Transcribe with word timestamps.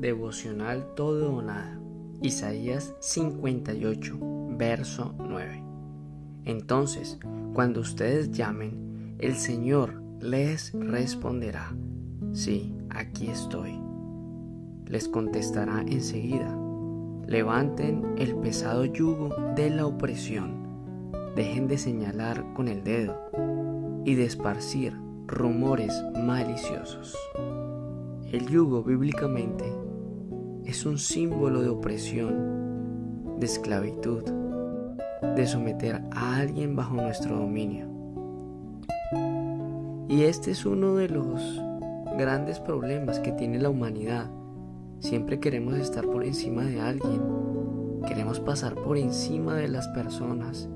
Devocional 0.00 0.94
Todo 0.94 1.34
o 1.34 1.42
Nada. 1.42 1.78
Isaías 2.22 2.94
58, 3.00 4.18
verso 4.56 5.14
9. 5.18 5.62
Entonces, 6.46 7.18
cuando 7.52 7.80
ustedes 7.80 8.30
llamen, 8.30 9.16
el 9.18 9.34
Señor 9.34 10.02
les 10.20 10.72
responderá, 10.72 11.74
sí, 12.32 12.74
aquí 12.88 13.28
estoy. 13.28 13.78
Les 14.86 15.06
contestará 15.06 15.82
enseguida, 15.82 16.58
levanten 17.26 18.14
el 18.16 18.36
pesado 18.36 18.86
yugo 18.86 19.28
de 19.54 19.68
la 19.68 19.84
opresión, 19.84 21.12
dejen 21.36 21.68
de 21.68 21.76
señalar 21.76 22.54
con 22.54 22.68
el 22.68 22.84
dedo 22.84 23.20
y 24.06 24.14
de 24.14 24.24
esparcir 24.24 24.94
rumores 25.26 25.92
maliciosos. 26.24 27.14
El 28.32 28.46
yugo 28.46 28.84
bíblicamente 28.84 29.64
es 30.64 30.86
un 30.86 30.98
símbolo 30.98 31.62
de 31.62 31.68
opresión, 31.68 33.36
de 33.40 33.46
esclavitud, 33.46 34.22
de 35.34 35.46
someter 35.48 36.00
a 36.12 36.36
alguien 36.36 36.76
bajo 36.76 36.94
nuestro 36.94 37.36
dominio. 37.36 37.88
Y 40.08 40.22
este 40.22 40.52
es 40.52 40.64
uno 40.64 40.94
de 40.94 41.08
los 41.08 41.60
grandes 42.16 42.60
problemas 42.60 43.18
que 43.18 43.32
tiene 43.32 43.58
la 43.58 43.68
humanidad. 43.68 44.30
Siempre 45.00 45.40
queremos 45.40 45.74
estar 45.74 46.06
por 46.06 46.24
encima 46.24 46.62
de 46.62 46.80
alguien, 46.80 47.20
queremos 48.06 48.38
pasar 48.38 48.76
por 48.76 48.96
encima 48.96 49.56
de 49.56 49.66
las 49.66 49.88
personas 49.88 50.68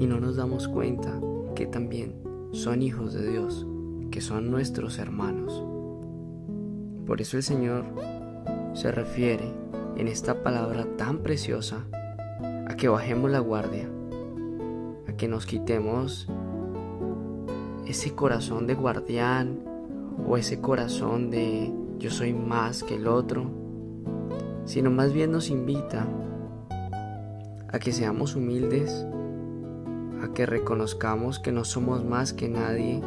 y 0.00 0.08
no 0.08 0.18
nos 0.18 0.34
damos 0.34 0.66
cuenta 0.66 1.20
que 1.54 1.66
también 1.66 2.16
son 2.50 2.82
hijos 2.82 3.14
de 3.14 3.30
Dios, 3.30 3.64
que 4.10 4.20
son 4.20 4.50
nuestros 4.50 4.98
hermanos. 4.98 5.64
Por 7.06 7.20
eso 7.20 7.36
el 7.36 7.42
Señor 7.42 7.84
se 8.72 8.90
refiere 8.90 9.44
en 9.96 10.08
esta 10.08 10.42
palabra 10.42 10.86
tan 10.96 11.18
preciosa 11.18 11.84
a 12.66 12.74
que 12.76 12.88
bajemos 12.88 13.30
la 13.30 13.40
guardia, 13.40 13.88
a 15.06 15.12
que 15.12 15.28
nos 15.28 15.44
quitemos 15.44 16.28
ese 17.86 18.14
corazón 18.14 18.66
de 18.66 18.74
guardián 18.74 19.60
o 20.26 20.36
ese 20.38 20.60
corazón 20.60 21.30
de 21.30 21.72
yo 21.98 22.10
soy 22.10 22.32
más 22.32 22.82
que 22.82 22.96
el 22.96 23.06
otro, 23.06 23.50
sino 24.64 24.90
más 24.90 25.12
bien 25.12 25.30
nos 25.30 25.50
invita 25.50 26.06
a 27.68 27.78
que 27.78 27.92
seamos 27.92 28.34
humildes, 28.34 29.06
a 30.22 30.32
que 30.32 30.46
reconozcamos 30.46 31.38
que 31.38 31.52
no 31.52 31.64
somos 31.64 32.04
más 32.04 32.32
que 32.32 32.48
nadie 32.48 33.02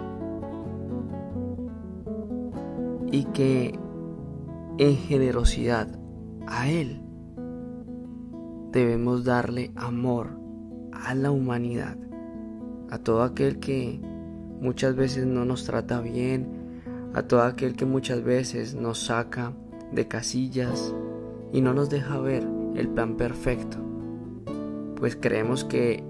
y 3.11 3.23
que 3.25 3.79
en 4.77 4.95
generosidad 4.95 5.87
a 6.45 6.69
Él. 6.69 7.01
Debemos 8.71 9.23
darle 9.23 9.71
amor 9.75 10.29
a 10.91 11.15
la 11.15 11.31
humanidad, 11.31 11.97
a 12.89 12.99
todo 12.99 13.23
aquel 13.23 13.59
que 13.59 13.99
muchas 14.61 14.95
veces 14.95 15.25
no 15.25 15.45
nos 15.45 15.65
trata 15.65 16.01
bien, 16.01 16.81
a 17.13 17.23
todo 17.23 17.41
aquel 17.41 17.75
que 17.75 17.85
muchas 17.85 18.23
veces 18.23 18.75
nos 18.75 18.99
saca 18.99 19.53
de 19.91 20.07
casillas 20.07 20.93
y 21.51 21.61
no 21.61 21.73
nos 21.73 21.89
deja 21.89 22.19
ver 22.19 22.47
el 22.75 22.89
plan 22.89 23.15
perfecto, 23.17 23.77
pues 24.95 25.15
creemos 25.15 25.63
que 25.63 26.03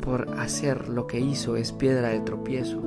por 0.00 0.30
hacer 0.38 0.88
lo 0.88 1.06
que 1.06 1.18
hizo 1.18 1.56
es 1.56 1.72
piedra 1.72 2.10
de 2.10 2.20
tropiezo, 2.20 2.80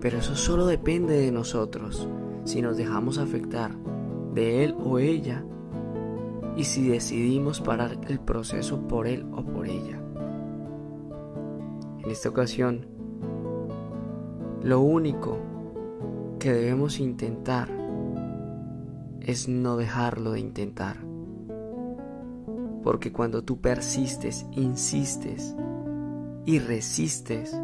pero 0.00 0.18
eso 0.18 0.36
solo 0.36 0.66
depende 0.66 1.18
de 1.18 1.32
nosotros 1.32 2.08
si 2.44 2.62
nos 2.62 2.76
dejamos 2.76 3.18
afectar 3.18 3.72
de 4.34 4.64
él 4.64 4.76
o 4.84 4.98
ella 4.98 5.44
y 6.56 6.64
si 6.64 6.88
decidimos 6.88 7.60
parar 7.60 7.98
el 8.08 8.20
proceso 8.20 8.86
por 8.86 9.06
él 9.06 9.26
o 9.32 9.42
por 9.42 9.66
ella. 9.66 10.00
En 12.02 12.10
esta 12.10 12.28
ocasión, 12.28 12.86
lo 14.62 14.80
único 14.80 15.38
que 16.38 16.52
debemos 16.52 17.00
intentar 17.00 17.68
es 19.20 19.48
no 19.48 19.76
dejarlo 19.76 20.32
de 20.32 20.40
intentar. 20.40 20.98
Porque 22.82 23.12
cuando 23.12 23.42
tú 23.42 23.60
persistes, 23.60 24.46
insistes 24.52 25.56
y 26.44 26.58
resistes, 26.58 27.58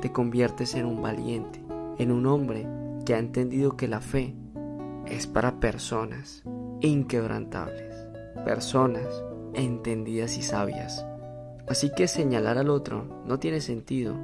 te 0.00 0.10
conviertes 0.10 0.74
en 0.74 0.86
un 0.86 1.00
valiente, 1.00 1.62
en 1.98 2.10
un 2.10 2.26
hombre 2.26 2.66
que 3.10 3.16
ha 3.16 3.18
entendido 3.18 3.76
que 3.76 3.88
la 3.88 4.00
fe 4.00 4.36
es 5.04 5.26
para 5.26 5.58
personas 5.58 6.44
inquebrantables, 6.80 7.92
personas 8.44 9.24
entendidas 9.52 10.38
y 10.38 10.42
sabias. 10.42 11.04
Así 11.68 11.90
que 11.92 12.06
señalar 12.06 12.56
al 12.56 12.70
otro 12.70 13.24
no 13.26 13.40
tiene 13.40 13.60
sentido, 13.60 14.14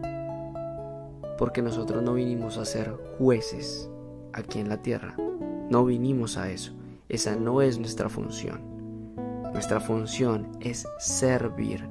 porque 1.37 1.63
nosotros 1.63 2.01
no 2.05 2.15
vinimos 2.15 2.59
a 2.59 2.65
ser 2.65 2.95
jueces 3.19 3.91
aquí 4.33 4.61
en 4.61 4.69
la 4.69 4.81
tierra, 4.83 5.17
no 5.69 5.85
vinimos 5.85 6.37
a 6.37 6.49
eso, 6.49 6.73
esa 7.09 7.35
no 7.35 7.63
es 7.63 7.81
nuestra 7.81 8.09
función. 8.09 8.61
Nuestra 9.53 9.81
función 9.81 10.47
es 10.61 10.87
servir, 11.01 11.89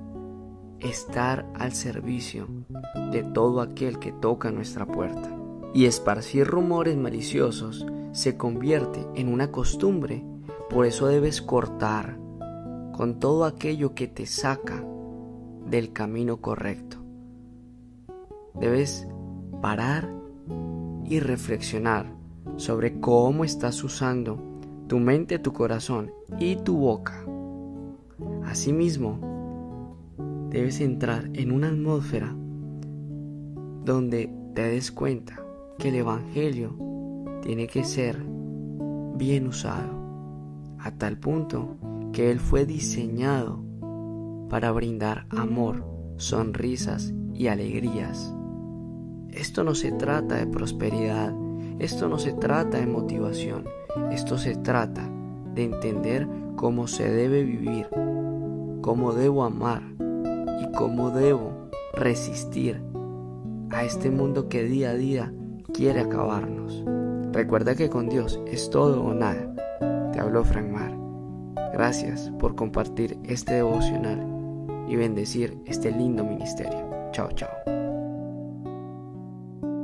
estar 0.80 1.46
al 1.56 1.74
servicio 1.74 2.48
de 3.12 3.24
todo 3.24 3.60
aquel 3.60 4.00
que 4.00 4.14
toca 4.14 4.50
nuestra 4.50 4.86
puerta 4.86 5.36
y 5.74 5.86
esparcir 5.86 6.48
rumores 6.48 6.98
maliciosos 6.98 7.86
se 8.12 8.38
convierte 8.38 9.06
en 9.16 9.28
una 9.28 9.52
costumbre. 9.52 10.24
Por 10.70 10.86
eso 10.86 11.08
debes 11.08 11.42
cortar 11.42 12.18
con 12.94 13.20
todo 13.20 13.46
aquello 13.46 13.94
que 13.94 14.08
te 14.08 14.26
saca 14.26 14.84
del 15.66 15.92
camino 15.92 16.38
correcto. 16.38 16.98
Debes 18.54 19.08
parar 19.62 20.10
y 21.04 21.20
reflexionar 21.20 22.16
sobre 22.56 23.00
cómo 23.00 23.44
estás 23.44 23.84
usando 23.84 24.40
tu 24.88 25.00
mente, 25.00 25.40
tu 25.40 25.52
corazón 25.52 26.12
y 26.40 26.56
tu 26.58 26.78
boca. 26.78 27.26
Asimismo, 28.46 29.20
debes 30.50 30.80
entrar 30.80 31.30
en 31.34 31.52
una 31.52 31.68
atmósfera 31.68 32.34
donde 33.84 34.34
te 34.54 34.62
des 34.62 34.92
cuenta 34.92 35.45
que 35.78 35.90
el 35.90 35.96
Evangelio 35.96 36.76
tiene 37.42 37.68
que 37.68 37.84
ser 37.84 38.24
bien 39.18 39.48
usado, 39.48 40.76
a 40.80 40.92
tal 40.92 41.18
punto 41.20 41.78
que 42.12 42.32
Él 42.32 42.40
fue 42.40 42.66
diseñado 42.66 43.64
para 44.50 44.72
brindar 44.72 45.28
amor, 45.30 45.86
sonrisas 46.18 47.14
y 47.34 47.48
alegrías. 47.48 48.34
Esto 49.30 49.64
no 49.64 49.76
se 49.76 49.92
trata 49.92 50.36
de 50.36 50.48
prosperidad, 50.48 51.36
esto 51.80 52.08
no 52.08 52.20
se 52.20 52.34
trata 52.34 52.78
de 52.78 52.88
motivación, 52.88 53.66
esto 54.12 54.38
se 54.38 54.56
trata 54.56 55.10
de 55.54 55.66
entender 55.66 56.28
cómo 56.56 56.88
se 56.88 57.12
debe 57.12 57.44
vivir, 57.44 57.88
cómo 58.82 59.14
debo 59.14 59.44
amar 59.44 59.84
y 60.62 60.72
cómo 60.76 61.12
debo 61.12 61.70
resistir 61.94 62.82
a 63.72 63.84
este 63.84 64.10
mundo 64.10 64.48
que 64.48 64.64
día 64.64 64.92
a 64.92 64.94
día 64.94 65.34
quiere 65.76 66.00
acabarnos. 66.00 66.84
Recuerda 67.34 67.76
que 67.76 67.90
con 67.90 68.08
Dios 68.08 68.40
es 68.48 68.70
todo 68.70 69.04
o 69.04 69.14
nada. 69.14 69.54
Te 70.14 70.20
habló 70.20 70.44
Frank 70.46 70.70
Mar. 70.70 70.96
Gracias 71.74 72.32
por 72.40 72.56
compartir 72.56 73.18
este 73.24 73.56
devocional 73.56 74.26
y 74.88 74.96
bendecir 74.96 75.58
este 75.66 75.92
lindo 75.92 76.24
ministerio. 76.24 76.90
Chao, 77.12 77.30
chao. 77.34 77.75